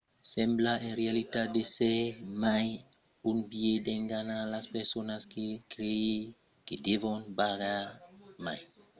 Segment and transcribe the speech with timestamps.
[0.33, 1.99] sembla en realitat d'èsser
[2.43, 2.67] mai
[3.29, 6.31] un biais d’enganar las personas per creire
[6.65, 7.85] que devon pagar
[8.45, 8.61] mai